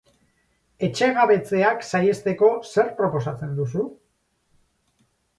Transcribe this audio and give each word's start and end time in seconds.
Etxegabetzeak 0.85 1.83
saihesteko 1.87 2.49
zer 2.69 2.89
proposatzen 3.01 3.53
duzu? 3.59 3.85